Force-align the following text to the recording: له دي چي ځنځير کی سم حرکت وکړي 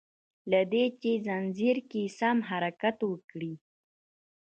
له 0.51 0.59
دي 0.71 0.85
چي 1.01 1.11
ځنځير 1.25 1.77
کی 1.91 2.03
سم 2.19 2.37
حرکت 2.49 2.97
وکړي 3.09 3.53